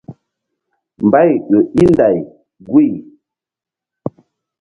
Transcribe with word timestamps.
Mbay 1.05 1.29
ƴo 1.49 1.59
í 1.81 1.83
nday 1.91 2.17
guy. 2.67 2.91